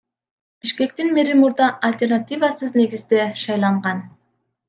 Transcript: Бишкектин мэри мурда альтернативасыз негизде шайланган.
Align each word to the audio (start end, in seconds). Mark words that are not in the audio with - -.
Бишкектин 0.61 1.07
мэри 1.17 1.35
мурда 1.41 1.67
альтернативасыз 1.89 2.71
негизде 2.81 3.23
шайланган. 3.43 4.05